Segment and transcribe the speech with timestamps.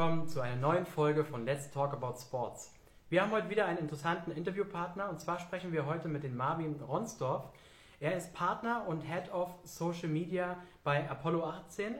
[0.00, 2.72] willkommen zu einer neuen Folge von Let's Talk About Sports.
[3.10, 6.80] Wir haben heute wieder einen interessanten Interviewpartner und zwar sprechen wir heute mit dem Marvin
[6.80, 7.44] Ronsdorf.
[8.00, 11.94] Er ist Partner und Head of Social Media bei Apollo 18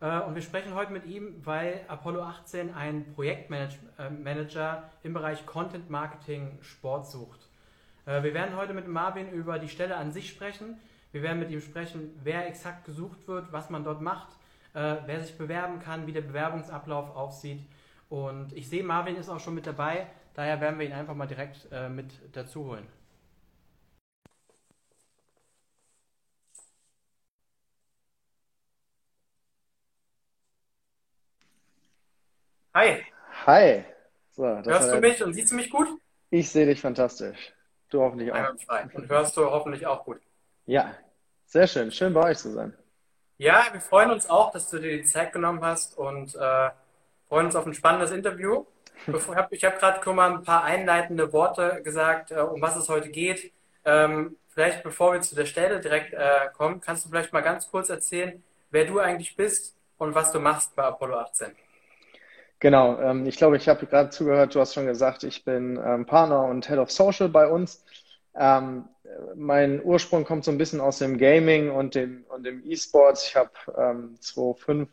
[0.00, 5.44] äh, und wir sprechen heute mit ihm, weil Apollo 18 einen Projektmanager äh, im Bereich
[5.44, 7.48] Content Marketing Sport sucht.
[8.06, 10.78] Äh, wir werden heute mit Marvin über die Stelle an sich sprechen.
[11.10, 14.28] Wir werden mit ihm sprechen, wer exakt gesucht wird, was man dort macht
[14.74, 17.60] äh, wer sich bewerben kann, wie der Bewerbungsablauf aussieht.
[18.08, 21.26] Und ich sehe, Marvin ist auch schon mit dabei, daher werden wir ihn einfach mal
[21.26, 22.86] direkt äh, mit dazu holen.
[32.74, 33.04] Hi.
[33.46, 33.84] Hi.
[34.30, 35.88] So, hörst du mich und siehst du mich gut?
[36.30, 37.52] Ich sehe dich fantastisch.
[37.90, 38.54] Du hoffentlich auch.
[38.94, 40.20] Und hörst du hoffentlich auch gut.
[40.64, 40.94] Ja,
[41.44, 41.92] sehr schön.
[41.92, 42.74] Schön bei euch zu sein.
[43.42, 46.70] Ja, wir freuen uns auch, dass du dir die Zeit genommen hast und äh,
[47.28, 48.66] freuen uns auf ein spannendes Interview.
[49.50, 53.08] ich habe gerade schon mal ein paar einleitende Worte gesagt, äh, um was es heute
[53.08, 53.50] geht.
[53.84, 57.68] Ähm, vielleicht bevor wir zu der Stelle direkt äh, kommen, kannst du vielleicht mal ganz
[57.68, 58.40] kurz erzählen,
[58.70, 61.50] wer du eigentlich bist und was du machst bei Apollo 18.
[62.60, 66.06] Genau, ähm, ich glaube, ich habe gerade zugehört, du hast schon gesagt, ich bin ähm,
[66.06, 67.84] Partner und Head of Social bei uns.
[68.34, 68.84] Ähm,
[69.34, 73.26] mein Ursprung kommt so ein bisschen aus dem Gaming und dem, und dem E-Sports.
[73.28, 74.88] Ich habe ähm, 2005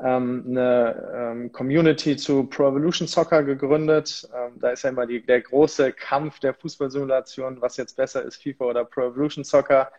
[0.00, 4.28] ähm, eine ähm, Community zu Pro Evolution Soccer gegründet.
[4.34, 8.42] Ähm, da ist ja immer die, der große Kampf der Fußballsimulation, was jetzt besser ist,
[8.42, 9.90] FIFA oder Pro Evolution Soccer.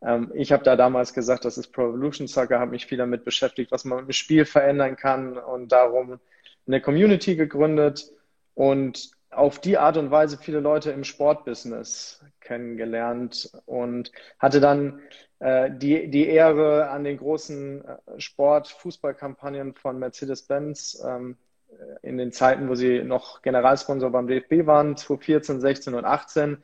[0.00, 3.24] Ähm, ich habe da damals gesagt, das ist Pro Evolution Soccer, habe mich viel damit
[3.24, 6.20] beschäftigt, was man mit dem Spiel verändern kann und darum
[6.66, 8.10] eine Community gegründet
[8.54, 15.00] und auf die Art und Weise viele Leute im Sportbusiness kennengelernt und hatte dann
[15.38, 21.36] äh, die, die Ehre, an den großen äh, Sport-Fußballkampagnen von Mercedes-Benz ähm,
[21.70, 26.58] äh, in den Zeiten, wo sie noch Generalsponsor beim DFB waren, 2014, 16 und 18,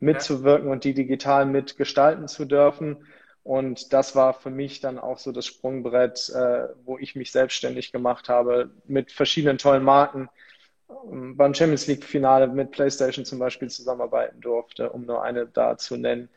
[0.00, 3.06] mitzuwirken und die digital mitgestalten zu dürfen.
[3.44, 7.92] Und das war für mich dann auch so das Sprungbrett, äh, wo ich mich selbstständig
[7.92, 10.28] gemacht habe mit verschiedenen tollen Marken,
[11.10, 16.28] beim Champions League-Finale mit PlayStation zum Beispiel zusammenarbeiten durfte, um nur eine da zu nennen.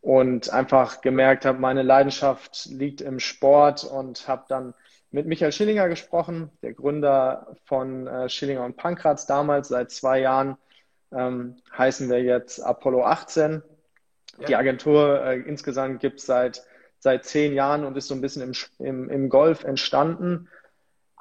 [0.00, 4.74] Und einfach gemerkt habe, meine Leidenschaft liegt im Sport und habe dann
[5.10, 9.68] mit Michael Schillinger gesprochen, der Gründer von äh, Schillinger und Pankratz damals.
[9.68, 10.58] Seit zwei Jahren
[11.12, 13.62] ähm, heißen wir jetzt Apollo 18.
[14.40, 14.46] Ja.
[14.46, 16.64] Die Agentur äh, insgesamt gibt es seit,
[16.98, 18.52] seit zehn Jahren und ist so ein bisschen im,
[18.84, 20.48] im, im Golf entstanden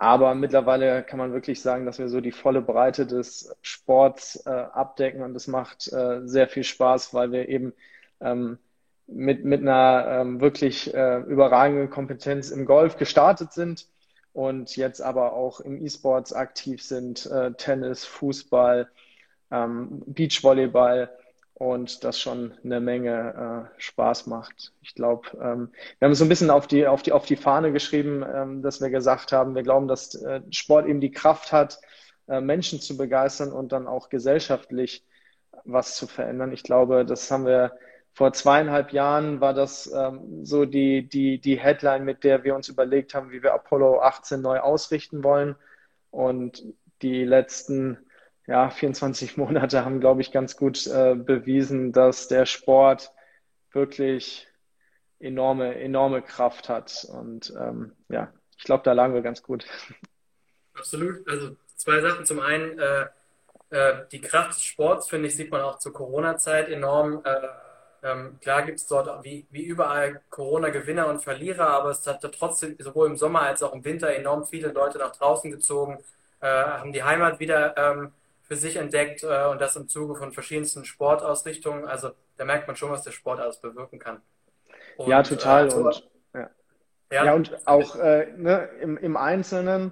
[0.04, 4.50] aber mittlerweile kann man wirklich sagen, dass wir so die volle Breite des Sports äh,
[4.50, 7.72] abdecken und das macht äh, sehr viel Spaß, weil wir eben
[8.20, 8.58] ähm,
[9.08, 13.88] mit, mit einer ähm, wirklich äh, überragenden Kompetenz im Golf gestartet sind
[14.34, 18.90] und jetzt aber auch im E-Sports aktiv sind, äh, Tennis, Fußball,
[19.52, 21.12] ähm, Beachvolleyball
[21.64, 24.74] und das schon eine Menge äh, Spaß macht.
[24.82, 27.72] Ich glaube, ähm, wir haben so ein bisschen auf die, auf die, auf die Fahne
[27.72, 31.80] geschrieben, ähm, dass wir gesagt haben, wir glauben, dass äh, Sport eben die Kraft hat,
[32.28, 35.06] äh, Menschen zu begeistern und dann auch gesellschaftlich
[35.64, 36.52] was zu verändern.
[36.52, 37.72] Ich glaube, das haben wir
[38.14, 42.68] vor zweieinhalb Jahren war das ähm, so die, die, die Headline, mit der wir uns
[42.68, 45.56] überlegt haben, wie wir Apollo 18 neu ausrichten wollen.
[46.12, 46.62] Und
[47.02, 48.03] die letzten
[48.48, 53.12] ja, 24 Monate haben, glaube ich, ganz gut äh, bewiesen, dass der Sport
[53.72, 54.48] wirklich
[55.20, 57.08] enorme, enorme Kraft hat.
[57.12, 59.66] Und ähm, ja, ich glaube, da lagen wir ganz gut.
[60.74, 61.28] Absolut.
[61.28, 62.26] Also zwei Sachen.
[62.26, 63.06] Zum einen, äh,
[63.70, 67.22] äh, die Kraft des Sports, finde ich, sieht man auch zur Corona-Zeit enorm.
[67.24, 67.48] Äh,
[68.04, 72.76] ähm, klar gibt es dort wie, wie überall Corona-Gewinner und Verlierer, aber es hat trotzdem
[72.78, 76.04] sowohl im Sommer als auch im Winter enorm viele Leute nach draußen gezogen,
[76.42, 78.12] äh, haben die Heimat wieder ähm,
[78.54, 81.86] für sich entdeckt äh, und das im Zuge von verschiedensten Sportausrichtungen.
[81.86, 84.22] Also da merkt man schon, was der Sport alles bewirken kann.
[84.98, 85.70] Und, ja, total.
[85.70, 86.50] Äh, und, ja.
[87.12, 87.26] Ja.
[87.26, 87.34] ja.
[87.34, 89.92] und auch äh, ne, im, im Einzelnen,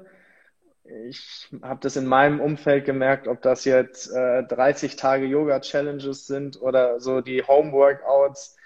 [0.83, 6.61] ich habe das in meinem Umfeld gemerkt, ob das jetzt äh, 30 Tage Yoga-Challenges sind
[6.61, 8.57] oder so die Home-Workouts,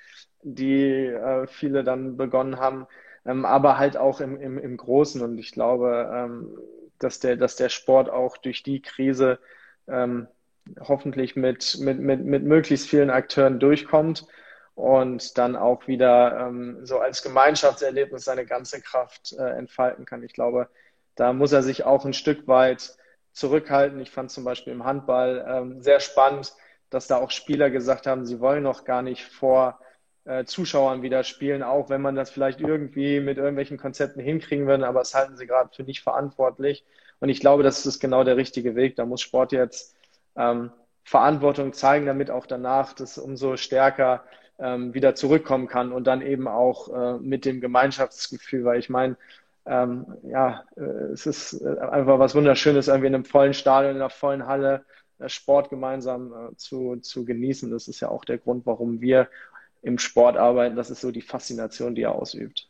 [0.42, 2.88] die äh, viele dann begonnen haben,
[3.26, 5.22] ähm, aber halt auch im, im, im Großen.
[5.22, 6.58] Und ich glaube, ähm,
[7.00, 9.40] dass, der, dass der Sport auch durch die Krise
[9.88, 10.28] ähm,
[10.80, 14.26] hoffentlich mit, mit, mit, mit möglichst vielen Akteuren durchkommt
[14.74, 20.24] und dann auch wieder ähm, so als Gemeinschaftserlebnis seine ganze Kraft äh, entfalten kann.
[20.24, 20.70] Ich glaube,
[21.16, 22.98] da muss er sich auch ein Stück weit
[23.32, 24.00] zurückhalten.
[24.02, 26.54] Ich fand zum Beispiel im Handball ähm, sehr spannend,
[26.90, 29.80] dass da auch Spieler gesagt haben, sie wollen noch gar nicht vor
[30.26, 34.88] äh, Zuschauern wieder spielen, auch wenn man das vielleicht irgendwie mit irgendwelchen Konzepten hinkriegen würde,
[34.88, 36.84] aber das halten sie gerade für nicht verantwortlich.
[37.20, 38.96] Und ich glaube, das ist genau der richtige Weg.
[38.96, 39.96] Da muss Sport jetzt
[40.36, 40.72] ähm,
[41.04, 44.24] Verantwortung zeigen, damit auch danach das umso stärker
[44.60, 49.18] ähm, wieder zurückkommen kann und dann eben auch äh, mit dem Gemeinschaftsgefühl, weil ich meine,
[49.66, 54.02] ähm, ja, äh, es ist äh, einfach was Wunderschönes, irgendwie in einem vollen Stadion, in
[54.02, 54.86] einer vollen Halle
[55.28, 57.72] Sport gemeinsam äh, zu, zu genießen.
[57.72, 59.30] Das ist ja auch der Grund, warum wir
[59.86, 60.76] im Sport arbeiten.
[60.76, 62.68] Das ist so die Faszination, die er ausübt.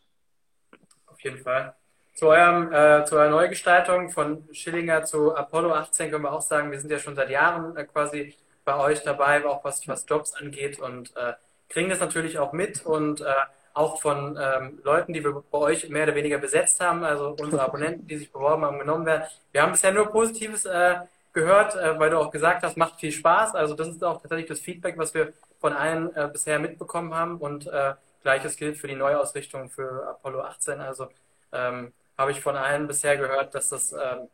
[1.08, 1.74] Auf jeden Fall.
[2.14, 6.72] Zu, eurem, äh, zu eurer Neugestaltung von Schillinger zu Apollo 18 können wir auch sagen,
[6.72, 8.36] wir sind ja schon seit Jahren äh, quasi
[8.66, 11.34] bei euch dabei, auch was, was Jobs angeht und äh,
[11.70, 13.26] kriegen das natürlich auch mit und äh,
[13.74, 17.62] auch von ähm, Leuten, die wir bei euch mehr oder weniger besetzt haben, also unsere
[17.66, 19.24] Abonnenten, die sich beworben haben, genommen werden.
[19.52, 20.96] Wir haben bisher nur Positives äh,
[21.36, 23.54] gehört, äh, weil du auch gesagt hast, macht viel Spaß.
[23.54, 27.38] Also das ist auch tatsächlich das Feedback, was wir von allen äh, bisher mitbekommen haben
[27.38, 27.94] und äh,
[28.24, 30.82] gleiches gilt für die Neuausrichtung für Apollo 18.
[30.82, 31.10] Also
[31.52, 34.30] ähm, habe ich von allen bisher gehört, dass das ähm,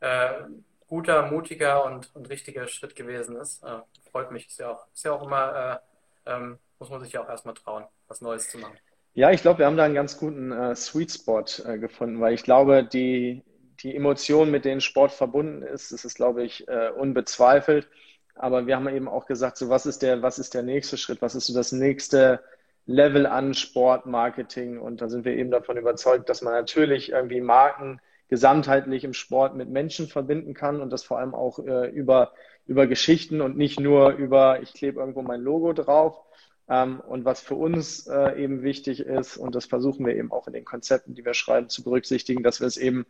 [0.00, 0.44] äh,
[0.88, 3.62] guter, mutiger und, und richtiger Schritt gewesen ist.
[3.62, 4.46] Äh, freut mich.
[4.46, 5.82] Ist ja auch, ist ja auch immer,
[6.26, 8.78] äh, ähm, muss man sich ja auch erstmal trauen, was Neues zu machen.
[9.14, 12.34] Ja, ich glaube, wir haben da einen ganz guten äh, Sweet Spot äh, gefunden, weil
[12.34, 13.42] ich glaube, die,
[13.82, 17.88] die Emotion, mit denen Sport verbunden ist, das ist, glaube ich, äh, unbezweifelt.
[18.34, 21.22] Aber wir haben eben auch gesagt, so was ist der, was ist der nächste Schritt?
[21.22, 22.40] Was ist so das nächste
[22.86, 24.78] Level an Sportmarketing.
[24.78, 29.56] Und da sind wir eben davon überzeugt, dass man natürlich irgendwie Marken gesamtheitlich im Sport
[29.56, 32.32] mit Menschen verbinden kann und das vor allem auch äh, über,
[32.66, 36.22] über Geschichten und nicht nur über, ich klebe irgendwo mein Logo drauf.
[36.68, 40.48] Ähm, und was für uns äh, eben wichtig ist, und das versuchen wir eben auch
[40.48, 43.06] in den Konzepten, die wir schreiben, zu berücksichtigen, dass wir es eben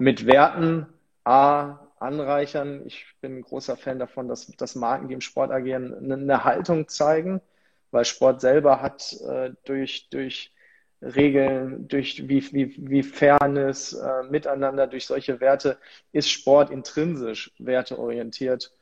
[0.00, 0.86] mit Werten
[1.24, 2.82] A anreichern.
[2.86, 6.44] Ich bin ein großer Fan davon, dass, dass Marken, die im Sport agieren, eine, eine
[6.44, 7.40] Haltung zeigen
[7.90, 10.52] weil Sport selber hat äh, durch, durch
[11.02, 15.78] Regeln, durch wie, wie, wie Fairness, äh, Miteinander, durch solche Werte
[16.12, 18.72] ist Sport intrinsisch werteorientiert.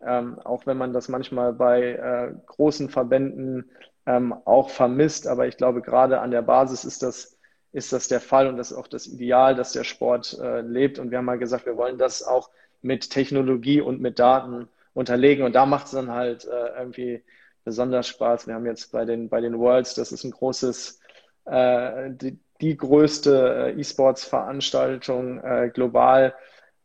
[0.00, 3.70] Ähm, auch wenn man das manchmal bei äh, großen Verbänden
[4.06, 5.26] ähm, auch vermisst.
[5.26, 7.35] Aber ich glaube, gerade an der Basis ist das,
[7.72, 10.98] ist das der Fall und das ist auch das Ideal, dass der Sport äh, lebt.
[10.98, 12.50] Und wir haben mal gesagt, wir wollen das auch
[12.82, 15.44] mit Technologie und mit Daten unterlegen.
[15.44, 17.22] Und da macht es dann halt äh, irgendwie
[17.64, 18.46] besonders Spaß.
[18.46, 21.00] Wir haben jetzt bei den, bei den Worlds, das ist ein großes,
[21.44, 26.34] äh, die, die größte äh, E-Sports-Veranstaltung äh, global.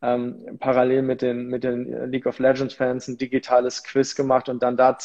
[0.01, 4.63] Ähm, parallel mit den, mit den League of Legends Fans ein digitales Quiz gemacht und
[4.63, 4.97] dann da,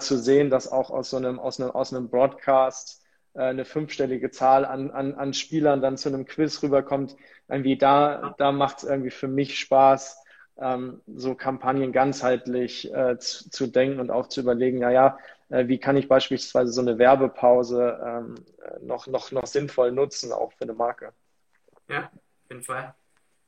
[0.00, 3.03] zu sehen, dass auch aus so einem, aus einem, aus einem Broadcast
[3.34, 7.16] eine fünfstellige Zahl an, an, an Spielern dann zu einem Quiz rüberkommt.
[7.48, 10.24] Irgendwie da, da macht es irgendwie für mich Spaß,
[10.56, 15.78] ähm, so Kampagnen ganzheitlich äh, zu, zu, denken und auch zu überlegen, naja, äh, wie
[15.78, 18.34] kann ich beispielsweise so eine Werbepause ähm,
[18.80, 21.12] noch, noch, noch sinnvoll nutzen, auch für eine Marke.
[21.88, 22.94] Ja, auf jeden Fall.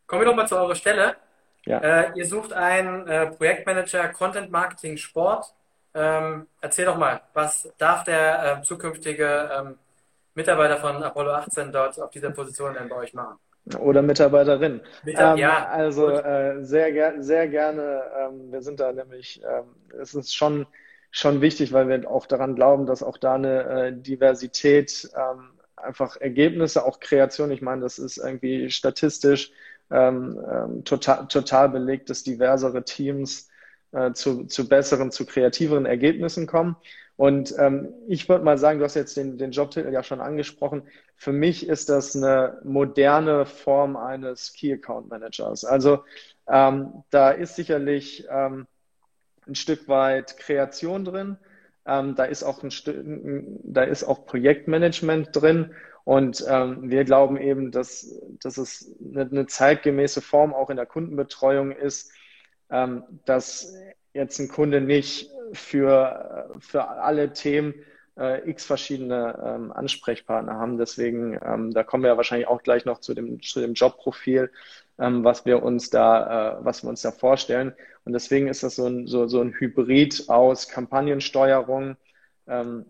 [0.07, 1.17] Kommen wir doch mal zu eurer Stelle.
[1.65, 1.79] Ja.
[1.79, 5.53] Äh, ihr sucht einen äh, Projektmanager Content Marketing Sport.
[5.97, 9.79] Ähm, erzähl doch mal, was darf der äh, zukünftige ähm,
[10.35, 13.39] Mitarbeiter von Apollo 18 dort auf dieser Position denn bei euch machen?
[13.81, 14.81] Oder Mitarbeiterin.
[15.05, 18.03] Mitar ähm, ja, also äh, sehr, ger sehr gerne.
[18.19, 19.65] Ähm, wir sind da nämlich, ähm,
[20.01, 20.67] es ist schon,
[21.11, 26.17] schon wichtig, weil wir auch daran glauben, dass auch da eine äh, Diversität ähm, einfach
[26.17, 29.51] Ergebnisse, auch Kreation, ich meine, das ist irgendwie statistisch
[29.91, 33.49] ähm, total, total belegt, dass diversere Teams
[33.97, 36.77] äh, zu, zu besseren, zu kreativeren Ergebnissen kommen.
[37.17, 40.83] Und ähm, ich würde mal sagen, du hast jetzt den, den Jobtitel ja schon angesprochen.
[41.17, 45.65] Für mich ist das eine moderne Form eines Key Account Managers.
[45.65, 46.05] Also
[46.47, 48.67] ähm, da ist sicherlich ähm,
[49.47, 51.39] ein Stück weit Kreation drin.
[51.87, 53.03] Ähm, da ist auch ein Stück,
[53.63, 55.75] da ist auch Projektmanagement drin.
[56.05, 60.87] Und ähm, wir glauben eben, dass, dass es eine, eine zeitgemäße Form auch in der
[60.87, 62.13] Kundenbetreuung ist,
[62.69, 63.75] dass
[64.13, 67.75] jetzt ein Kunde nicht für, für alle Themen
[68.19, 70.79] äh, x verschiedene ähm, Ansprechpartner haben.
[70.79, 74.51] Deswegen, ähm, da kommen wir ja wahrscheinlich auch gleich noch zu dem, zu dem Jobprofil,
[74.99, 77.75] ähm, was wir uns da, äh, was wir uns da vorstellen.
[78.05, 81.97] Und deswegen ist das so ein, so, so ein Hybrid aus Kampagnensteuerung
[82.47, 82.87] ähm,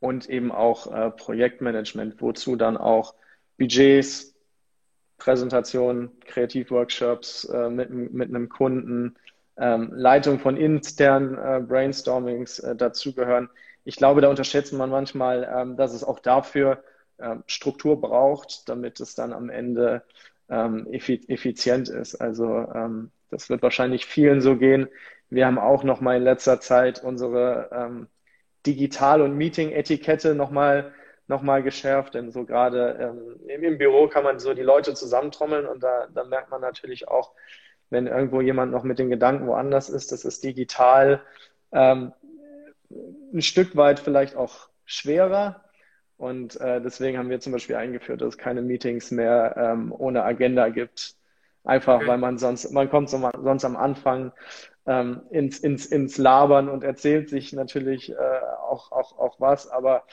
[0.00, 3.14] und eben auch äh, Projektmanagement, wozu dann auch
[3.58, 4.33] Budgets,
[5.18, 9.16] Präsentationen, Kreativworkshops äh, mit, mit einem Kunden,
[9.56, 13.48] ähm, Leitung von internen äh, Brainstormings äh, dazugehören.
[13.84, 16.82] Ich glaube, da unterschätzt man manchmal, ähm, dass es auch dafür
[17.18, 20.02] äh, Struktur braucht, damit es dann am Ende
[20.48, 22.16] ähm, effizient ist.
[22.16, 24.88] Also ähm, das wird wahrscheinlich vielen so gehen.
[25.30, 28.08] Wir haben auch noch mal in letzter Zeit unsere ähm,
[28.66, 30.92] Digital- und Meeting-Etikette noch mal
[31.26, 33.14] nochmal geschärft, denn so gerade
[33.48, 37.08] ähm, im, Büro kann man so die Leute zusammentrommeln und da, da merkt man natürlich
[37.08, 37.32] auch,
[37.90, 41.22] wenn irgendwo jemand noch mit den Gedanken woanders ist, das ist digital
[41.72, 42.12] ähm,
[43.32, 45.64] ein Stück weit vielleicht auch schwerer.
[46.16, 50.22] Und äh, deswegen haben wir zum Beispiel eingeführt, dass es keine Meetings mehr ähm, ohne
[50.22, 51.16] Agenda gibt.
[51.64, 52.06] Einfach, okay.
[52.06, 54.32] weil man sonst, man kommt so, sonst am Anfang
[54.86, 60.04] ähm, ins, ins, ins Labern und erzählt sich natürlich äh, auch, auch, auch was, aber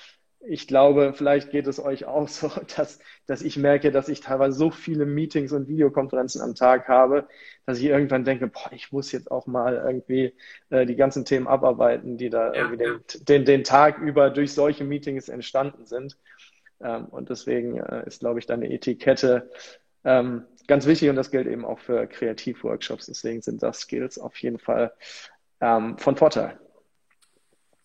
[0.47, 4.57] ich glaube, vielleicht geht es euch auch so, dass, dass ich merke, dass ich teilweise
[4.57, 7.27] so viele Meetings und Videokonferenzen am Tag habe,
[7.65, 10.35] dass ich irgendwann denke, boah, ich muss jetzt auch mal irgendwie
[10.69, 12.91] äh, die ganzen Themen abarbeiten, die da ja, irgendwie ja.
[12.93, 16.17] Den, den, den, Tag über durch solche Meetings entstanden sind.
[16.81, 19.49] Ähm, und deswegen äh, ist, glaube ich, da eine Etikette
[20.03, 23.05] ähm, ganz wichtig und das gilt eben auch für Kreativworkshops.
[23.05, 24.93] Deswegen sind das Skills auf jeden Fall
[25.59, 26.59] ähm, von Vorteil.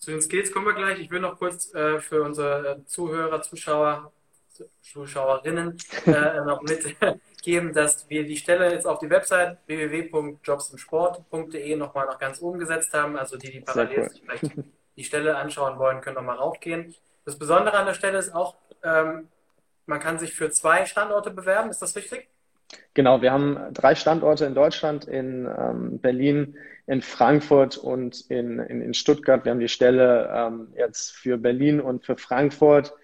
[0.06, 1.00] Zu den Skills kommen wir gleich.
[1.00, 4.12] Ich will noch kurz äh, für unsere Zuhörer, Zuschauer,
[4.80, 12.20] Zuschauerinnen äh, noch mitgeben, dass wir die Stelle jetzt auf die Website www.jobsimsport.de nochmal noch
[12.20, 13.16] ganz oben gesetzt haben.
[13.16, 14.08] Also die, die parallel cool.
[14.08, 14.52] sich vielleicht
[14.96, 16.94] die Stelle anschauen wollen, können nochmal raufgehen.
[17.24, 19.26] Das Besondere an der Stelle ist auch, ähm,
[19.86, 21.68] man kann sich für zwei Standorte bewerben.
[21.68, 22.28] Ist das richtig?
[22.94, 26.56] Genau, wir haben drei Standorte in Deutschland, in ähm, Berlin,
[26.86, 29.44] in Frankfurt und in, in, in, Stuttgart.
[29.44, 32.94] Wir haben die Stelle ähm, jetzt für Berlin und für Frankfurt,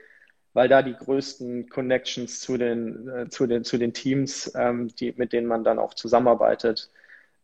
[0.52, 5.14] weil da die größten Connections zu den, äh, zu den, zu den Teams, ähm, die,
[5.16, 6.90] mit denen man dann auch zusammenarbeitet,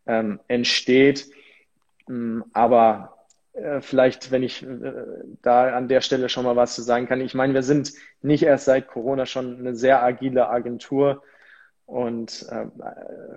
[0.06, 1.28] ähm, entsteht.
[2.06, 3.18] Mm, aber
[3.54, 4.92] äh, vielleicht, wenn ich äh,
[5.42, 7.20] da an der Stelle schon mal was zu sagen kann.
[7.20, 7.92] Ich meine, wir sind
[8.22, 11.22] nicht erst seit Corona schon eine sehr agile Agentur
[11.88, 12.66] und äh,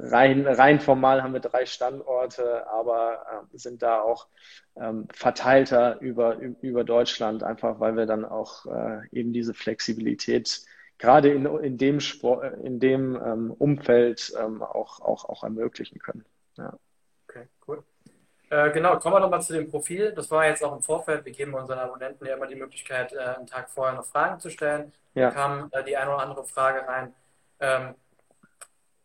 [0.09, 4.27] rein, rein formal haben wir drei Standorte, aber äh, sind da auch
[4.75, 10.65] ähm, verteilter über, über Deutschland, einfach weil wir dann auch äh, eben diese Flexibilität
[10.97, 16.25] gerade in, in dem, Sport, in dem ähm, Umfeld ähm, auch, auch, auch ermöglichen können.
[16.57, 16.77] Ja.
[17.29, 17.81] Okay, cool.
[18.49, 20.11] Äh, genau, kommen wir nochmal zu dem Profil.
[20.11, 21.23] Das war jetzt auch im Vorfeld.
[21.23, 24.49] Wir geben unseren Abonnenten ja immer die Möglichkeit, äh, einen Tag vorher noch Fragen zu
[24.49, 24.91] stellen.
[25.13, 25.29] Ja.
[25.29, 27.13] Da kam äh, die eine oder andere Frage rein.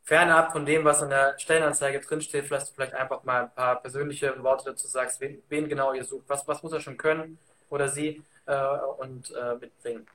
[0.07, 4.41] Fernab von dem, was in der Stellenanzeige drinsteht, vielleicht, vielleicht einfach mal ein paar persönliche
[4.43, 7.39] Worte dazu sagst, wen, wen genau ihr sucht, was, was muss er schon können
[7.71, 10.07] oder sie äh, und äh, mitbringen.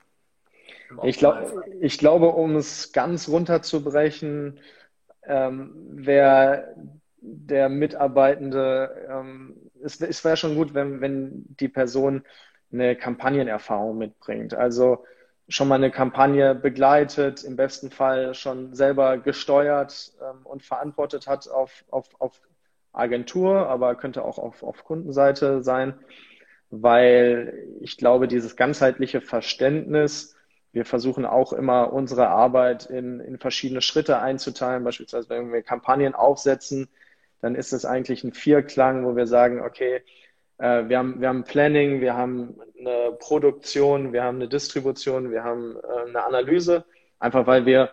[1.03, 1.37] Ich, glaub,
[1.81, 4.61] ich glaube, um es ganz runterzubrechen,
[5.23, 6.73] ähm, wer
[7.19, 12.23] der Mitarbeitende, ähm, es, es wäre schon gut, wenn, wenn die Person
[12.71, 14.53] eine Kampagnenerfahrung mitbringt.
[14.53, 15.03] Also
[15.51, 21.49] schon mal eine Kampagne begleitet, im besten Fall schon selber gesteuert ähm, und verantwortet hat
[21.49, 22.41] auf, auf, auf
[22.93, 25.93] Agentur, aber könnte auch auf, auf Kundenseite sein,
[26.69, 30.37] weil ich glaube, dieses ganzheitliche Verständnis,
[30.71, 36.15] wir versuchen auch immer unsere Arbeit in, in verschiedene Schritte einzuteilen, beispielsweise wenn wir Kampagnen
[36.15, 36.87] aufsetzen,
[37.41, 40.01] dann ist es eigentlich ein Vierklang, wo wir sagen, okay,
[40.61, 45.43] äh, wir, haben, wir haben Planning, wir haben eine Produktion, wir haben eine Distribution, wir
[45.43, 46.85] haben äh, eine Analyse,
[47.19, 47.89] einfach weil wir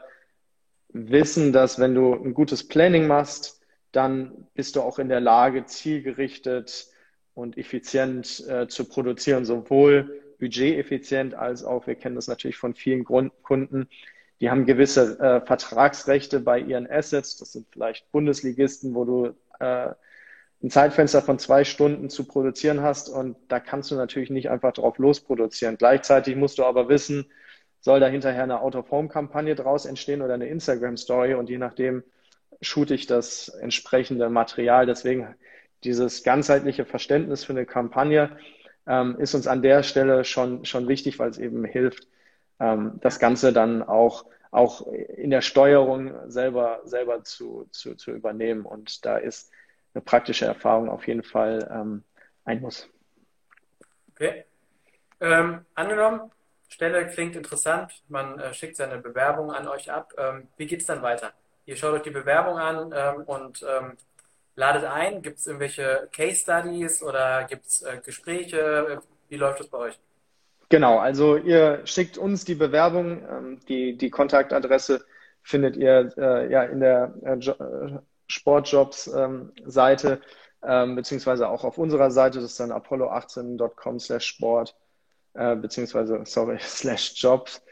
[0.91, 3.61] wissen, dass wenn du ein gutes Planning machst,
[3.93, 6.89] dann bist du auch in der Lage, zielgerichtet
[7.35, 13.05] und effizient äh, zu produzieren, sowohl budgeteffizient als auch, wir kennen das natürlich von vielen
[13.05, 13.89] Grund Kunden,
[14.41, 19.95] die haben gewisse äh, Vertragsrechte bei ihren Assets, das sind vielleicht Bundesligisten, wo du äh,
[20.63, 24.73] ein Zeitfenster von zwei Stunden zu produzieren hast und da kannst du natürlich nicht einfach
[24.73, 25.77] drauf losproduzieren.
[25.79, 27.27] Gleichzeitig musst du aber wissen,
[27.81, 32.03] soll da hinterher eine Out-of-Home-Kampagne draus entstehen oder eine Instagram-Story und je nachdem
[32.61, 34.85] shoot ich das entsprechende Material.
[34.87, 35.35] Deswegen
[35.85, 38.37] dieses ganzheitliche Verständnis für eine Kampagne
[38.89, 42.09] ähm, ist uns an der Stelle schon, schon wichtig, weil es eben hilft,
[42.59, 48.65] ähm, das Ganze dann auch, auch in der Steuerung selber, selber zu, zu, zu übernehmen.
[48.65, 49.53] Und da ist
[49.99, 52.05] eine praktische Erfahrung auf jeden Fall ähm,
[52.45, 52.89] ein Muss.
[54.13, 54.45] Okay.
[55.21, 56.31] Ähm, angenommen,
[56.69, 60.13] Stelle klingt interessant, man äh, schickt seine Bewerbung an euch ab.
[60.17, 61.33] Ähm, wie geht es dann weiter?
[61.67, 63.97] Ihr schaut euch die Bewerbung an ähm, und ähm,
[64.55, 65.23] ladet ein.
[65.23, 69.03] Gibt es irgendwelche Case Studies oder gibt es äh, Gespräche?
[69.29, 69.99] Wie läuft das bei euch?
[70.69, 75.05] Genau, also ihr schickt uns die Bewerbung, ähm, die, die Kontaktadresse
[75.43, 77.99] findet ihr äh, ja in der äh,
[78.29, 80.21] Sportjobs-Seite,
[80.63, 84.77] ähm, beziehungsweise auch auf unserer Seite, das ist dann apollo18.com slash sport,
[85.35, 87.63] äh, beziehungsweise, sorry, slash jobs.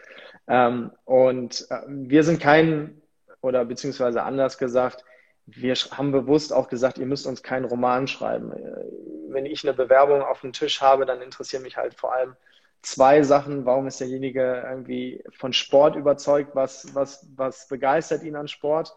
[0.49, 3.01] Ähm, und äh, wir sind kein,
[3.41, 5.05] oder beziehungsweise anders gesagt,
[5.47, 8.53] wir haben bewusst auch gesagt, ihr müsst uns keinen Roman schreiben.
[8.53, 8.85] Äh,
[9.29, 12.37] wenn ich eine Bewerbung auf dem Tisch habe, dann interessieren mich halt vor allem
[12.83, 13.67] zwei Sachen.
[13.67, 16.55] Warum ist derjenige irgendwie von Sport überzeugt?
[16.55, 18.95] Was, was, was begeistert ihn an Sport?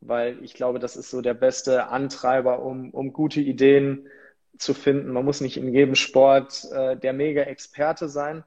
[0.00, 4.08] Weil ich glaube, das ist so der beste Antreiber, um, um gute Ideen
[4.56, 5.12] zu finden.
[5.12, 8.44] Man muss nicht in jedem Sport äh, der Mega-Experte sein,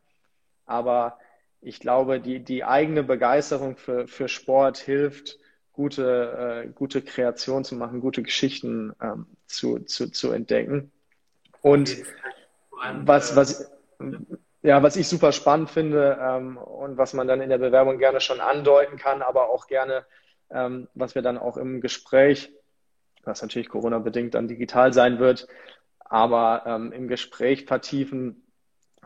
[0.65, 1.17] aber
[1.61, 5.37] ich glaube, die, die eigene Begeisterung für, für Sport hilft,
[5.73, 10.91] gute, äh, gute Kreation zu machen, gute Geschichten ähm, zu, zu, zu entdecken.
[11.61, 11.97] Und
[13.03, 13.71] was, was,
[14.63, 18.21] ja, was ich super spannend finde ähm, und was man dann in der Bewerbung gerne
[18.21, 20.05] schon andeuten kann, aber auch gerne,
[20.53, 22.51] ähm, was wir dann auch im Gespräch,
[23.23, 25.47] was natürlich Corona-bedingt dann digital sein wird,
[25.99, 28.43] aber ähm, im Gespräch vertiefen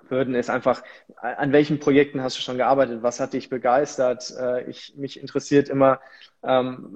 [0.10, 0.84] würden, ist einfach,
[1.18, 3.04] an welchen Projekten hast du schon gearbeitet?
[3.04, 4.34] Was hat dich begeistert?
[4.38, 6.00] Äh, ich, mich interessiert immer,
[6.44, 6.88] ähm,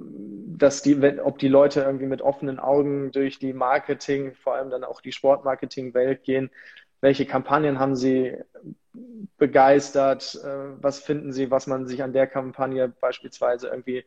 [0.58, 4.70] dass die, wenn, ob die Leute irgendwie mit offenen Augen durch die Marketing, vor allem
[4.70, 6.52] dann auch die Sportmarketing-Welt gehen.
[7.02, 8.38] Welche Kampagnen haben sie
[9.38, 10.40] begeistert?
[10.44, 14.06] Äh, was finden sie, was man sich an der Kampagne beispielsweise irgendwie,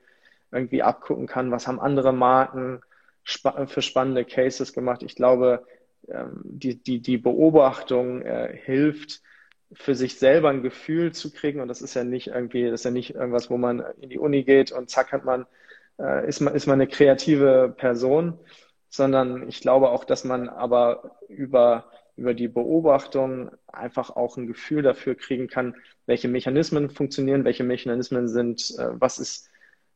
[0.53, 1.51] irgendwie abgucken kann?
[1.51, 2.81] Was haben andere Marken
[3.25, 5.03] für spannende Cases gemacht?
[5.03, 5.65] Ich glaube,
[6.09, 9.23] ähm, die, die, die Beobachtung äh, hilft,
[9.75, 11.61] für sich selber ein Gefühl zu kriegen.
[11.61, 14.19] Und das ist ja nicht irgendwie, das ist ja nicht irgendwas, wo man in die
[14.19, 15.47] Uni geht und zack hat man,
[15.99, 18.39] äh, ist man, ist man eine kreative Person,
[18.89, 24.83] sondern ich glaube auch, dass man aber über, über die Beobachtung einfach auch ein Gefühl
[24.83, 25.75] dafür kriegen kann,
[26.07, 29.49] welche Mechanismen funktionieren, welche Mechanismen sind, äh, was ist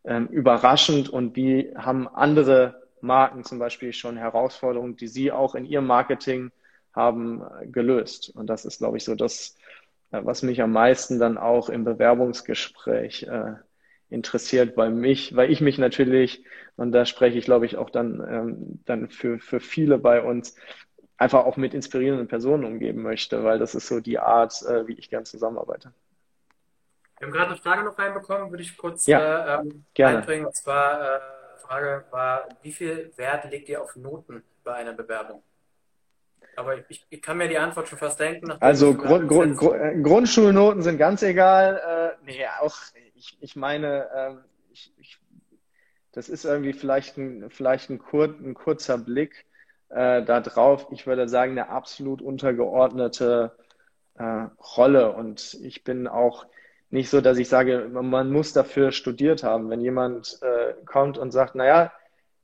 [0.06, 5.64] ähm, überraschend und wie haben andere Marken zum Beispiel schon Herausforderungen, die sie auch in
[5.64, 6.50] ihrem Marketing
[6.94, 8.30] haben, äh, gelöst.
[8.34, 9.56] Und das ist, glaube ich, so das,
[10.12, 13.54] äh, was mich am meisten dann auch im Bewerbungsgespräch äh,
[14.08, 16.44] interessiert, weil mich, weil ich mich natürlich,
[16.76, 20.54] und da spreche ich, glaube ich, auch dann, ähm, dann für, für viele bei uns,
[21.18, 24.94] einfach auch mit inspirierenden Personen umgeben möchte, weil das ist so die Art, äh, wie
[24.94, 25.92] ich gern zusammenarbeite.
[27.18, 30.18] Wir haben gerade eine Frage noch reinbekommen, würde ich kurz ja, äh, ähm, gerne.
[30.18, 30.46] einbringen.
[30.46, 31.20] Und zwar äh,
[31.58, 35.42] Frage war, wie viel Wert legt ihr auf Noten bei einer Bewerbung?
[36.56, 38.50] Aber ich, ich kann mir die Antwort schon fast denken.
[38.60, 42.16] Also Grund, Grund, Grund, äh, Grundschulnoten sind ganz egal.
[42.22, 42.76] Äh, nee, auch
[43.14, 44.34] ich, ich meine, äh,
[44.72, 45.18] ich, ich,
[46.12, 49.44] das ist irgendwie vielleicht ein, vielleicht ein, kur, ein kurzer Blick
[49.90, 50.86] äh, da drauf.
[50.90, 53.56] Ich würde sagen, eine absolut untergeordnete
[54.14, 55.12] äh, Rolle.
[55.12, 56.46] Und ich bin auch
[56.90, 59.70] nicht so, dass ich sage, man muss dafür studiert haben.
[59.70, 61.92] Wenn jemand äh, kommt und sagt, naja,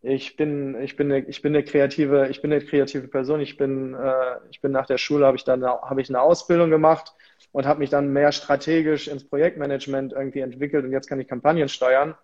[0.03, 3.57] ich bin, ich bin eine, ich bin eine kreative, ich bin eine kreative Person, ich
[3.57, 7.15] bin, äh, ich bin nach der Schule, habe ich dann habe ich eine Ausbildung gemacht
[7.53, 11.69] und habe mich dann mehr strategisch ins Projektmanagement irgendwie entwickelt und jetzt kann ich Kampagnen
[11.69, 12.17] steuern.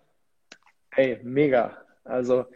[0.91, 1.77] Hey, mega.
[2.03, 2.47] Also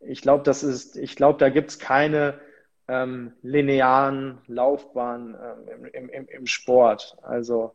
[0.00, 2.40] ich glaube, das ist, ich glaube, da gibt's keine
[2.88, 5.36] ähm, linearen Laufbahnen
[5.70, 7.16] ähm, im, im, im Sport.
[7.22, 7.74] Also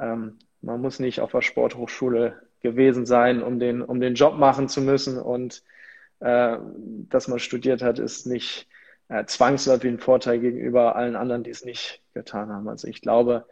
[0.00, 4.68] ähm, man muss nicht auf der Sporthochschule gewesen sein, um den, um den Job machen
[4.68, 5.18] zu müssen.
[5.18, 5.62] Und
[6.20, 6.56] äh,
[7.10, 8.68] dass man studiert hat, ist nicht
[9.08, 12.68] äh, zwangsläufig ein Vorteil gegenüber allen anderen, die es nicht getan haben.
[12.68, 13.44] Also ich glaube,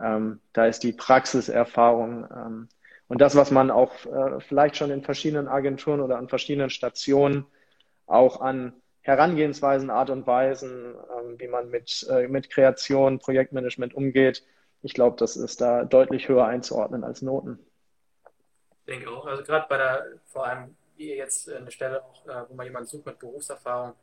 [0.00, 2.68] ähm, da ist die Praxiserfahrung ähm,
[3.08, 7.46] und das, was man auch äh, vielleicht schon in verschiedenen Agenturen oder an verschiedenen Stationen
[8.06, 14.44] auch an Herangehensweisen, Art und Weisen, ähm, wie man mit, äh, mit Kreation, Projektmanagement umgeht,
[14.86, 17.58] ich glaube, das ist da deutlich höher einzuordnen als Noten.
[18.84, 19.26] Ich denke auch.
[19.26, 23.04] Also gerade bei der, vor allem jetzt eine Stelle, auch, äh, wo man jemanden sucht
[23.04, 23.94] mit Berufserfahrung,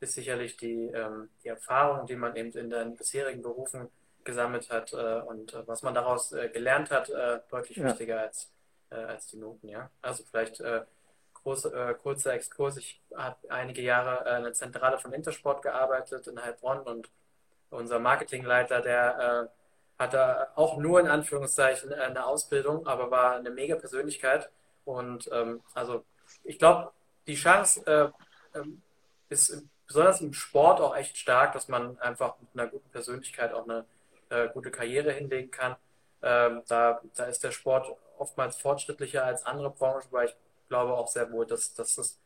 [0.00, 3.90] ist sicherlich die, ähm, die Erfahrung, die man eben in den bisherigen Berufen
[4.24, 7.12] gesammelt hat äh, und äh, was man daraus gelernt hat,
[7.50, 7.84] deutlich ja.
[7.84, 8.50] wichtiger als,
[8.88, 9.68] als die Noten.
[9.68, 9.90] Ja?
[10.00, 10.62] Also vielleicht
[11.34, 11.68] groß,
[12.02, 12.78] kurzer Exkurs.
[12.78, 17.10] Ich habe einige Jahre in der Zentrale von Intersport gearbeitet in Heilbronn und
[17.68, 19.50] unser Marketingleiter, der
[20.02, 24.50] hatte auch nur in Anführungszeichen eine Ausbildung, aber war eine mega Persönlichkeit.
[24.84, 26.04] Und ähm, also
[26.44, 26.90] ich glaube,
[27.26, 28.82] die Chance äh, ähm,
[29.28, 33.64] ist besonders im Sport auch echt stark, dass man einfach mit einer guten Persönlichkeit auch
[33.64, 33.84] eine
[34.30, 35.76] äh, gute Karriere hinlegen kann.
[36.22, 40.36] Ähm, da, da ist der Sport oftmals fortschrittlicher als andere Branchen, weil ich
[40.68, 42.18] glaube auch sehr wohl, dass, dass das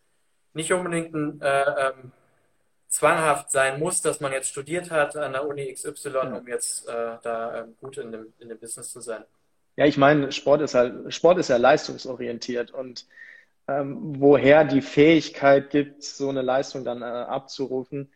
[0.53, 2.13] nicht unbedingt ein äh, ähm,
[2.89, 7.17] zwanghaft sein muss, dass man jetzt studiert hat an der Uni XY, um jetzt äh,
[7.23, 9.25] da äh, gut in dem, in dem Business zu sein.
[9.77, 13.07] Ja, ich meine, Sport ist halt, Sport ist ja leistungsorientiert und
[13.69, 18.11] ähm, woher die Fähigkeit gibt, so eine Leistung dann äh, abzurufen,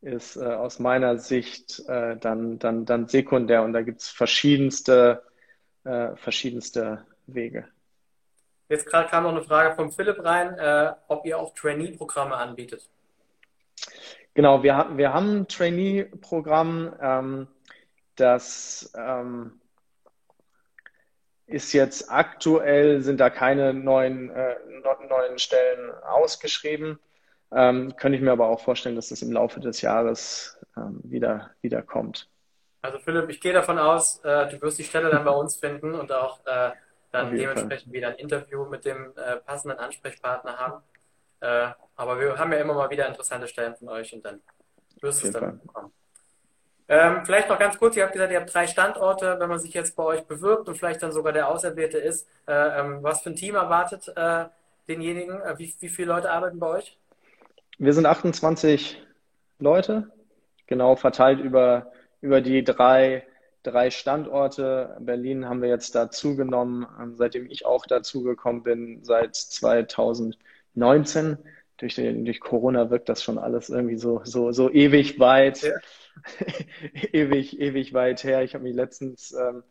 [0.00, 5.22] ist äh, aus meiner Sicht äh, dann, dann, dann sekundär und da gibt es verschiedenste,
[5.84, 7.68] äh, verschiedenste Wege.
[8.68, 12.90] Jetzt gerade kam noch eine Frage von Philipp rein, ob ihr auch Trainee-Programme anbietet.
[14.34, 16.94] Genau, wir, wir haben ein Trainee-Programm.
[17.00, 17.48] Ähm,
[18.16, 19.60] das ähm,
[21.46, 24.56] ist jetzt aktuell, sind da keine neuen, äh,
[25.08, 26.98] neuen Stellen ausgeschrieben.
[27.52, 31.50] Ähm, könnte ich mir aber auch vorstellen, dass das im Laufe des Jahres ähm, wieder,
[31.62, 32.28] wieder kommt.
[32.82, 35.94] Also Philipp, ich gehe davon aus, äh, du wirst die Stelle dann bei uns finden
[35.94, 36.72] und auch äh,
[37.10, 37.92] dann dementsprechend Fall.
[37.92, 40.82] wieder ein Interview mit dem äh, passenden Ansprechpartner haben.
[41.46, 44.40] Äh, aber wir haben ja immer mal wieder interessante Stellen von euch und dann
[45.00, 45.92] wirst du es dann bekommen.
[46.88, 49.74] Ähm, vielleicht noch ganz kurz, ihr habt gesagt, ihr habt drei Standorte, wenn man sich
[49.74, 52.28] jetzt bei euch bewirbt und vielleicht dann sogar der Auserwählte ist.
[52.46, 54.46] Äh, ähm, was für ein Team erwartet äh,
[54.88, 55.40] denjenigen?
[55.40, 56.98] Äh, wie, wie viele Leute arbeiten bei euch?
[57.78, 59.02] Wir sind 28
[59.58, 60.10] Leute,
[60.66, 63.26] genau verteilt über, über die drei,
[63.62, 64.96] drei Standorte.
[65.00, 69.36] Berlin haben wir jetzt dazu genommen, ähm, seitdem ich auch dazugekommen bin, seit
[70.76, 71.38] 2019
[71.78, 75.74] durch, den, durch Corona wirkt das schon alles irgendwie so, so, so ewig weit, ja.
[77.12, 78.42] ewig, ewig weit her.
[78.42, 79.62] Ich habe mich letztens, ähm,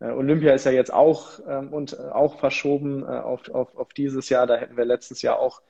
[0.00, 3.92] äh, Olympia ist ja jetzt auch ähm, und äh, auch verschoben äh, auf, auf, auf
[3.92, 4.46] dieses Jahr.
[4.46, 5.62] Da hätten wir letztes Jahr auch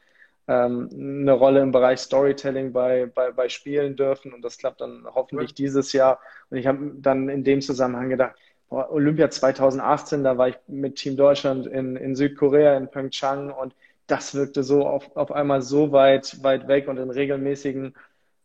[0.48, 5.06] ähm, eine Rolle im Bereich Storytelling bei, bei, bei Spielen dürfen und das klappt dann
[5.14, 5.54] hoffentlich ja.
[5.54, 6.18] dieses Jahr.
[6.48, 8.36] Und ich habe dann in dem Zusammenhang gedacht,
[8.68, 13.74] boah, Olympia 2018, da war ich mit Team Deutschland in, in Südkorea, in Pyeongchang und
[14.06, 17.94] das wirkte so auf, auf einmal so weit, weit weg und in regelmäßigen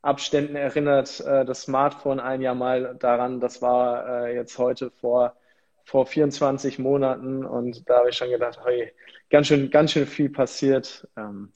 [0.02, 5.36] Abständen erinnert äh, das Smartphone ein Jahr mal daran, das war äh, jetzt heute vor,
[5.84, 8.94] vor 24 Monaten und da habe ich schon gedacht, hey,
[9.30, 11.52] ganz schön, ganz schön viel passiert ähm,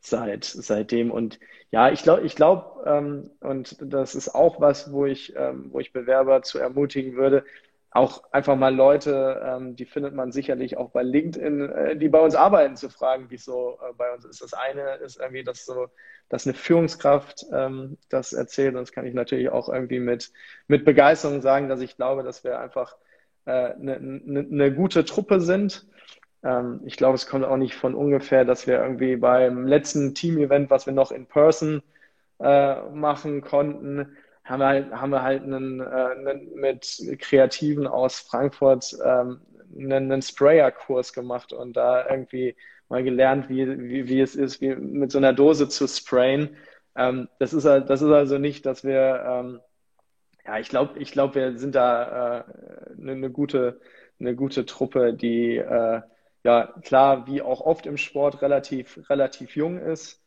[0.00, 1.10] seit, seitdem.
[1.10, 5.68] Und ja, ich glaube, ich glaube, ähm, und das ist auch was, wo ich, ähm,
[5.72, 7.44] wo ich Bewerber zu ermutigen würde,
[7.92, 12.20] auch einfach mal Leute, ähm, die findet man sicherlich auch bei LinkedIn, äh, die bei
[12.20, 14.42] uns arbeiten, zu fragen, wie es so äh, bei uns ist.
[14.42, 15.88] Das eine ist irgendwie, dass so,
[16.28, 18.74] dass eine Führungskraft ähm, das erzählt.
[18.74, 20.32] Und das kann ich natürlich auch irgendwie mit,
[20.68, 22.96] mit Begeisterung sagen, dass ich glaube, dass wir einfach
[23.44, 25.86] eine äh, ne, ne, ne gute Truppe sind.
[26.44, 30.70] Ähm, ich glaube, es kommt auch nicht von ungefähr, dass wir irgendwie beim letzten Team-Event,
[30.70, 31.82] was wir noch in Person
[32.38, 34.16] äh, machen konnten,
[34.50, 39.40] haben wir halt, haben wir halt einen, äh, einen mit Kreativen aus Frankfurt ähm,
[39.76, 42.56] einen, einen Sprayer-Kurs gemacht und da irgendwie
[42.88, 46.56] mal gelernt, wie, wie, wie es ist, wie mit so einer Dose zu sprayen.
[46.96, 49.60] Ähm, das, ist, das ist also nicht, dass wir, ähm,
[50.44, 52.44] ja, ich glaube, ich glaube, wir sind da äh,
[53.00, 53.80] eine, eine, gute,
[54.18, 56.02] eine gute Truppe, die äh,
[56.42, 60.19] ja klar, wie auch oft im Sport relativ, relativ jung ist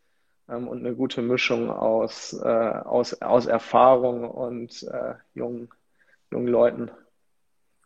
[0.49, 5.69] ähm, und eine gute Mischung aus, äh, aus, aus Erfahrung und äh, jungen,
[6.31, 6.91] jungen Leuten.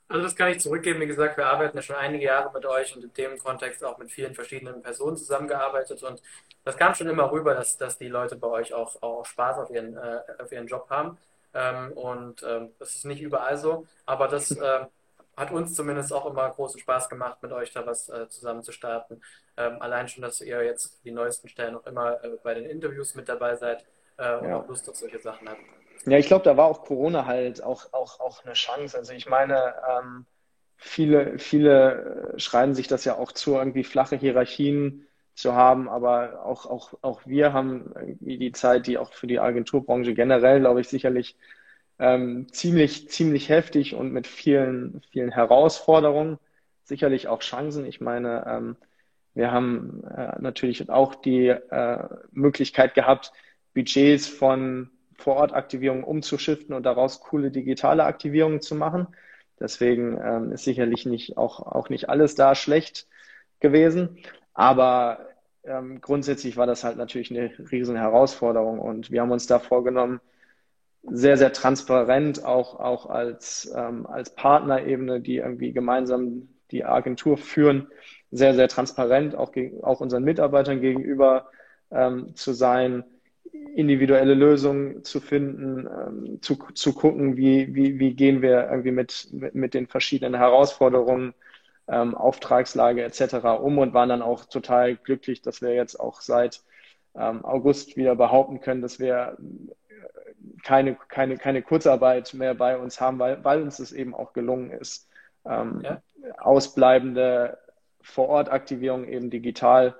[0.09, 1.01] Also das kann ich zurückgeben.
[1.01, 3.97] Wie gesagt, wir arbeiten ja schon einige Jahre mit euch und in dem Kontext auch
[3.97, 6.01] mit vielen verschiedenen Personen zusammengearbeitet.
[6.01, 6.21] Und
[6.63, 9.69] das kam schon immer rüber, dass, dass die Leute bei euch auch, auch Spaß auf
[9.69, 11.17] ihren, äh, auf ihren Job haben.
[11.53, 13.85] Ähm, und ähm, das ist nicht überall so.
[14.05, 14.85] Aber das äh,
[15.37, 18.71] hat uns zumindest auch immer großen Spaß gemacht, mit euch da was äh, zusammen zu
[18.71, 19.21] starten.
[19.55, 23.13] Ähm, allein schon, dass ihr jetzt die neuesten Stellen noch immer äh, bei den Interviews
[23.13, 23.85] mit dabei seid
[24.17, 24.59] äh, und ja.
[24.59, 25.61] auch Lust auf solche Sachen habt.
[26.05, 28.97] Ja, ich glaube, da war auch Corona halt auch, auch, auch eine Chance.
[28.97, 30.25] Also ich meine, ähm,
[30.75, 36.43] viele, viele äh, schreiben sich das ja auch zu, irgendwie flache Hierarchien zu haben, aber
[36.45, 40.81] auch, auch, auch wir haben irgendwie die Zeit, die auch für die Agenturbranche generell, glaube
[40.81, 41.37] ich, sicherlich
[41.99, 46.37] ähm, ziemlich, ziemlich heftig und mit vielen, vielen Herausforderungen,
[46.83, 47.85] sicherlich auch Chancen.
[47.85, 48.75] Ich meine, ähm,
[49.33, 53.31] wir haben äh, natürlich auch die äh, Möglichkeit gehabt,
[53.73, 59.07] Budgets von Vorortaktivierungen umzuschiften und daraus coole digitale Aktivierungen zu machen.
[59.59, 63.07] Deswegen ähm, ist sicherlich nicht auch, auch nicht alles da schlecht
[63.59, 64.17] gewesen.
[64.53, 65.27] Aber
[65.63, 70.21] ähm, grundsätzlich war das halt natürlich eine riesen Herausforderung und wir haben uns da vorgenommen,
[71.09, 77.87] sehr, sehr transparent, auch, auch als, ähm, als Partnerebene, die irgendwie gemeinsam die Agentur führen,
[78.31, 81.49] sehr, sehr transparent auch, gegen, auch unseren Mitarbeitern gegenüber
[81.91, 83.05] ähm, zu sein,
[83.75, 89.29] individuelle Lösungen zu finden, ähm, zu, zu gucken, wie, wie, wie gehen wir irgendwie mit,
[89.31, 91.33] mit, mit den verschiedenen Herausforderungen,
[91.87, 93.61] ähm, Auftragslage etc.
[93.61, 96.61] um und waren dann auch total glücklich, dass wir jetzt auch seit
[97.15, 99.37] ähm, August wieder behaupten können, dass wir
[100.63, 104.71] keine, keine, keine Kurzarbeit mehr bei uns haben, weil, weil uns es eben auch gelungen
[104.71, 105.07] ist,
[105.45, 106.01] ähm, ja.
[106.37, 107.57] ausbleibende
[108.01, 109.95] Vorortaktivierung eben digital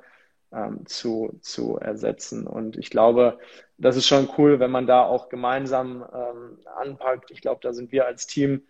[0.52, 2.48] ähm, zu, zu ersetzen.
[2.48, 3.40] Und ich glaube,
[3.78, 7.32] das ist schon cool, wenn man da auch gemeinsam ähm, anpackt.
[7.32, 8.64] Ich glaube, da sind wir als Team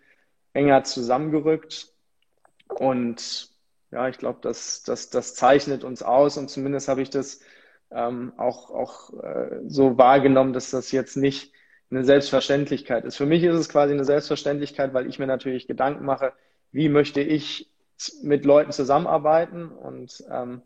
[0.52, 1.92] enger zusammengerückt.
[2.68, 3.50] Und
[3.90, 6.36] ja, ich glaube, das, das, das zeichnet uns aus.
[6.36, 7.40] Und zumindest habe ich das
[7.90, 11.52] ähm, auch, auch äh, so wahrgenommen, dass das jetzt nicht
[11.90, 13.16] eine Selbstverständlichkeit ist.
[13.16, 16.32] Für mich ist es quasi eine Selbstverständlichkeit, weil ich mir natürlich Gedanken mache,
[16.70, 17.70] wie möchte ich
[18.22, 20.62] mit Leuten zusammenarbeiten und ähm,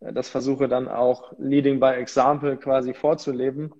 [0.00, 3.72] das versuche dann auch Leading by Example quasi vorzuleben.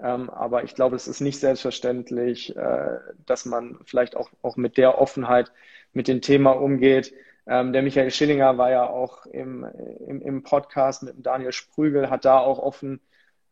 [0.00, 4.76] Ähm, aber ich glaube, es ist nicht selbstverständlich, äh, dass man vielleicht auch, auch mit
[4.76, 5.50] der Offenheit
[5.92, 7.12] mit dem Thema umgeht.
[7.48, 9.64] Ähm, der Michael Schillinger war ja auch im,
[10.06, 13.00] im, im Podcast mit Daniel Sprügel, hat da auch offen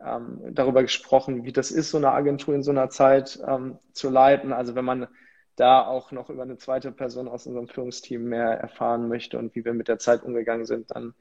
[0.04, 4.10] ähm, darüber gesprochen, wie das ist, so eine Agentur in so einer Zeit ähm, zu
[4.10, 4.52] leiten.
[4.52, 5.08] Also wenn man
[5.56, 9.64] da auch noch über eine zweite Person aus unserem Führungsteam mehr erfahren möchte und wie
[9.64, 11.14] wir mit der Zeit umgegangen sind, dann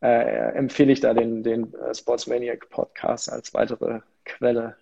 [0.00, 4.76] äh, empfehle ich da den, den äh, Sportsmaniac Podcast als weitere Quelle.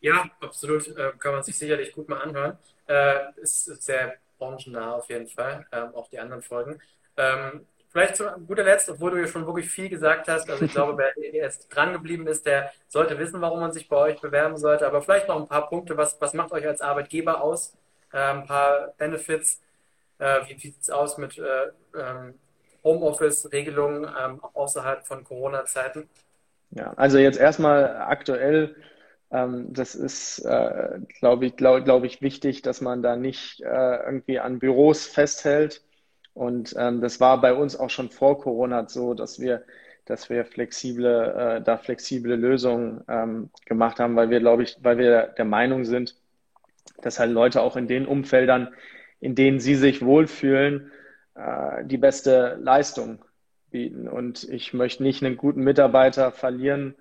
[0.00, 0.86] Ja, absolut.
[0.96, 2.58] Äh, kann man sich sicherlich gut mal anhören.
[2.86, 6.80] Äh, ist sehr branchennah auf jeden Fall, ähm, auch die anderen Folgen.
[7.16, 10.72] Ähm, vielleicht zu guter Letzt, obwohl du ja schon wirklich viel gesagt hast, also ich
[10.72, 14.56] glaube, wer jetzt dran geblieben ist, der sollte wissen, warum man sich bei euch bewerben
[14.56, 17.76] sollte, aber vielleicht noch ein paar Punkte, was, was macht euch als Arbeitgeber aus?
[18.12, 19.60] Äh, ein paar Benefits,
[20.18, 21.42] äh, wie sieht es aus mit äh,
[21.96, 22.34] ähm,
[22.82, 26.08] Homeoffice-Regelungen ähm, außerhalb von Corona-Zeiten?
[26.70, 28.76] Ja, also jetzt erstmal aktuell,
[29.30, 34.38] das ist, äh, glaube ich, glaube glaub ich, wichtig, dass man da nicht äh, irgendwie
[34.38, 35.82] an Büros festhält.
[36.34, 39.64] Und ähm, das war bei uns auch schon vor Corona so, dass wir,
[40.04, 44.98] dass wir flexible, äh, da flexible Lösungen ähm, gemacht haben, weil wir, glaube ich, weil
[44.98, 46.16] wir der Meinung sind,
[47.02, 48.72] dass halt Leute auch in den Umfeldern,
[49.20, 50.90] in denen sie sich wohlfühlen,
[51.82, 53.24] die beste Leistung
[53.70, 54.06] bieten.
[54.06, 56.94] Und ich möchte nicht einen guten Mitarbeiter verlieren,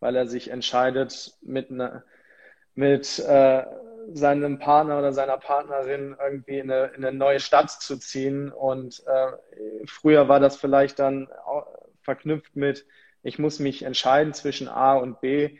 [0.00, 2.04] weil er sich entscheidet, mit, einer,
[2.74, 3.64] mit äh,
[4.12, 8.50] seinem Partner oder seiner Partnerin irgendwie in eine, in eine neue Stadt zu ziehen.
[8.50, 11.28] Und äh, früher war das vielleicht dann
[12.02, 12.86] verknüpft mit,
[13.22, 15.58] ich muss mich entscheiden zwischen A und B.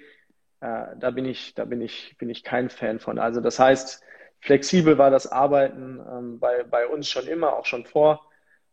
[0.60, 3.18] Äh, da bin ich, da bin ich, bin ich kein Fan von.
[3.18, 4.02] Also das heißt,
[4.40, 8.24] flexibel war das Arbeiten ähm, bei, bei uns schon immer, auch schon vor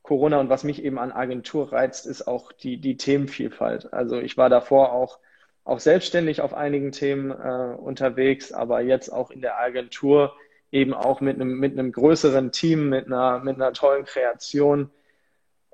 [0.04, 0.40] Corona.
[0.40, 3.92] Und was mich eben an Agentur reizt, ist auch die, die Themenvielfalt.
[3.92, 5.20] Also ich war davor auch,
[5.66, 10.34] auch selbstständig auf einigen Themen äh, unterwegs, aber jetzt auch in der Agentur
[10.72, 14.92] eben auch mit einem, mit einem größeren Team, mit einer, mit einer tollen Kreation.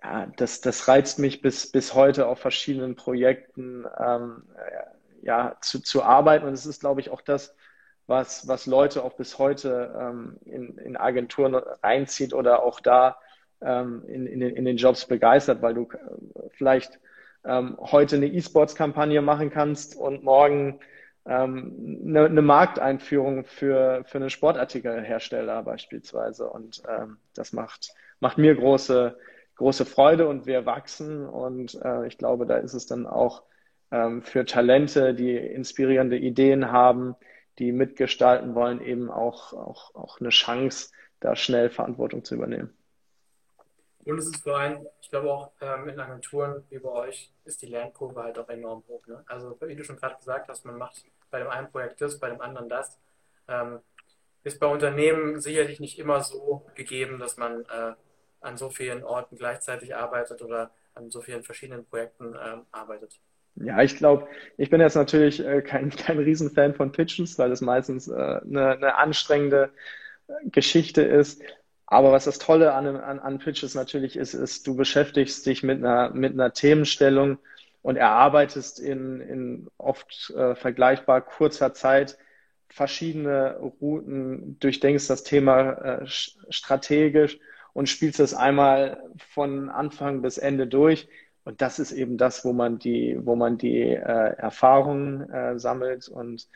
[0.01, 4.43] Ja, das, das reizt mich bis, bis heute auf verschiedenen Projekten ähm,
[5.21, 6.45] ja, zu, zu arbeiten.
[6.45, 7.53] Und es ist, glaube ich, auch das,
[8.07, 13.17] was, was Leute auch bis heute ähm, in, in Agenturen reinzieht oder auch da
[13.61, 16.99] ähm, in, in, den, in den Jobs begeistert, weil du äh, vielleicht
[17.45, 20.79] ähm, heute eine E-Sports-Kampagne machen kannst und morgen
[21.25, 26.49] ähm, eine, eine Markteinführung für, für einen Sportartikelhersteller beispielsweise.
[26.49, 29.17] Und ähm, das macht, macht mir große,
[29.55, 31.25] große Freude und wir wachsen.
[31.25, 33.43] Und äh, ich glaube, da ist es dann auch
[33.91, 37.15] ähm, für Talente, die inspirierende Ideen haben,
[37.59, 42.75] die mitgestalten wollen, eben auch, auch, auch eine Chance, da schnell Verantwortung zu übernehmen.
[44.03, 47.61] Und es ist vor allem, ich glaube auch ähm, in Agenturen wie bei euch, ist
[47.61, 49.05] die Lernkurve halt auch enorm hoch.
[49.07, 49.23] Ne?
[49.27, 52.29] Also wie du schon gerade gesagt hast, man macht bei dem einen Projekt das, bei
[52.29, 52.99] dem anderen das.
[53.47, 53.79] Ähm,
[54.43, 57.93] ist bei Unternehmen sicherlich nicht immer so gegeben, dass man äh,
[58.41, 63.19] an so vielen Orten gleichzeitig arbeitet oder an so vielen verschiedenen Projekten ähm, arbeitet.
[63.55, 67.61] Ja, ich glaube, ich bin jetzt natürlich äh, kein, kein Riesenfan von Pitches, weil es
[67.61, 69.71] meistens äh, eine, eine anstrengende
[70.45, 71.41] Geschichte ist.
[71.91, 75.79] Aber was das Tolle an, an, an Pitches natürlich ist, ist, du beschäftigst dich mit
[75.79, 77.37] einer, mit einer Themenstellung
[77.81, 82.17] und erarbeitest in, in oft äh, vergleichbar kurzer Zeit
[82.69, 87.39] verschiedene Routen, durchdenkst das Thema äh, strategisch
[87.73, 91.09] und spielst es einmal von Anfang bis Ende durch.
[91.43, 96.07] Und das ist eben das, wo man die, wo man die äh, Erfahrungen äh, sammelt
[96.07, 96.47] und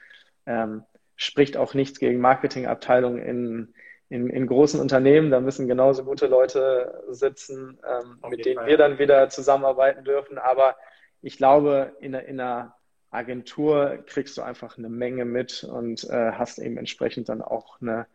[0.45, 0.83] ähm,
[1.17, 3.74] spricht auch nichts gegen Marketingabteilungen in,
[4.09, 8.67] in, in großen Unternehmen, da müssen genauso gute Leute sitzen, ähm, mit denen Fall.
[8.67, 10.37] wir dann wieder zusammenarbeiten dürfen.
[10.37, 10.75] Aber
[11.21, 12.75] ich glaube, in, in einer
[13.09, 18.05] Agentur kriegst du einfach eine Menge mit und äh, hast eben entsprechend dann auch eine,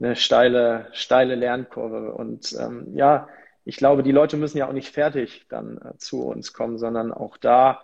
[0.00, 2.12] eine steile, steile Lernkurve.
[2.12, 3.28] Und ähm, ja,
[3.64, 7.12] ich glaube, die Leute müssen ja auch nicht fertig dann äh, zu uns kommen, sondern
[7.12, 7.82] auch da,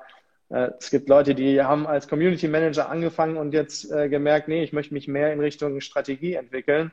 [0.49, 4.63] äh, es gibt Leute, die haben als Community Manager angefangen und jetzt äh, gemerkt, nee,
[4.63, 6.93] ich möchte mich mehr in Richtung Strategie entwickeln.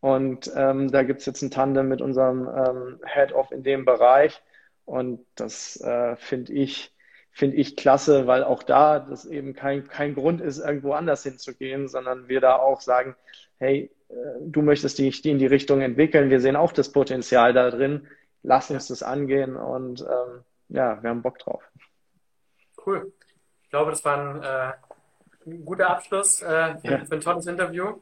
[0.00, 4.42] Und ähm, da gibt es jetzt ein Tandem mit unserem ähm, Head-Off in dem Bereich.
[4.86, 6.92] Und das äh, finde ich,
[7.30, 11.86] finde ich klasse, weil auch da das eben kein, kein Grund ist, irgendwo anders hinzugehen,
[11.86, 13.14] sondern wir da auch sagen,
[13.58, 17.70] hey, äh, du möchtest dich in die Richtung entwickeln, wir sehen auch das Potenzial da
[17.70, 18.08] drin,
[18.42, 21.62] lass uns das angehen und ähm, ja, wir haben Bock drauf.
[22.84, 23.12] Cool.
[23.62, 24.72] Ich glaube, das war ein, äh,
[25.46, 27.04] ein guter Abschluss äh, für, ja.
[27.04, 28.00] für, ein tolles Interview.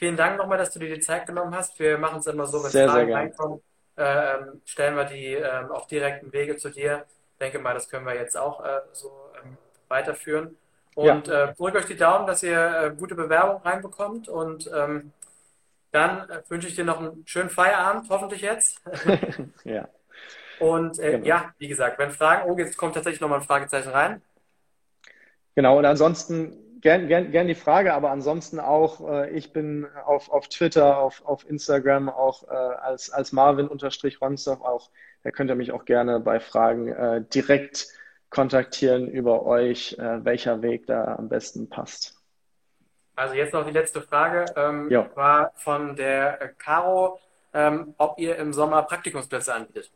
[0.00, 1.78] Vielen Dank nochmal, dass du dir die Zeit genommen hast.
[1.78, 3.60] Wir machen es immer so, wenn sehr, Fragen reinkommen,
[3.96, 7.04] äh, stellen wir die äh, auf direkten Wege zu dir.
[7.34, 9.58] Ich denke mal, das können wir jetzt auch äh, so ähm,
[9.88, 10.56] weiterführen.
[10.94, 11.50] Und ja.
[11.50, 14.30] äh, drückt euch die Daumen, dass ihr äh, gute Bewerbung reinbekommt.
[14.30, 15.12] Und ähm,
[15.90, 18.80] dann äh, wünsche ich dir noch einen schönen Feierabend, hoffentlich jetzt.
[19.64, 19.86] ja.
[20.60, 21.26] Und äh, genau.
[21.26, 24.22] ja, wie gesagt, wenn Fragen, oh, jetzt kommt tatsächlich nochmal ein Fragezeichen rein.
[25.56, 30.30] Genau, und ansonsten gern, gern, gern die Frage, aber ansonsten auch, äh, ich bin auf,
[30.30, 34.90] auf Twitter, auf, auf Instagram auch äh, als, als Marvin-Ronsdorf auch,
[35.22, 37.88] da könnt ihr mich auch gerne bei Fragen äh, direkt
[38.30, 42.16] kontaktieren über euch, äh, welcher Weg da am besten passt.
[43.16, 47.20] Also jetzt noch die letzte Frage, ähm, war von der Caro,
[47.52, 49.90] ähm, ob ihr im Sommer Praktikumsplätze anbietet.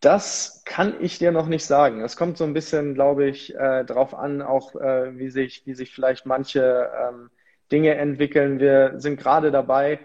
[0.00, 2.02] Das kann ich dir noch nicht sagen.
[2.02, 5.74] Es kommt so ein bisschen, glaube ich, äh, darauf an, auch äh, wie sich, wie
[5.74, 7.30] sich vielleicht manche ähm,
[7.72, 8.60] Dinge entwickeln.
[8.60, 9.98] Wir sind gerade dabei,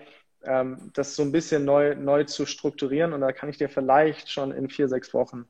[0.43, 4.31] ähm, das so ein bisschen neu, neu zu strukturieren und da kann ich dir vielleicht
[4.31, 5.45] schon in vier, sechs Wochen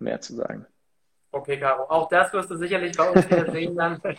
[0.00, 0.66] mehr zu sagen.
[1.30, 4.00] Okay, Caro, auch das wirst du sicherlich bei uns wieder sehen dann.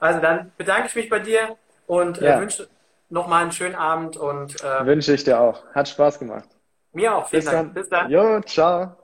[0.00, 1.56] Also dann bedanke ich mich bei dir
[1.86, 2.40] und äh, ja.
[2.40, 2.66] wünsche
[3.08, 5.64] nochmal einen schönen Abend und äh, wünsche ich dir auch.
[5.76, 6.55] Hat Spaß gemacht.
[6.96, 7.28] Mir auch.
[7.28, 7.56] Vielen Bis Dank.
[7.68, 7.74] Dann.
[7.74, 8.10] Bis dann.
[8.10, 8.96] Jo, ciao.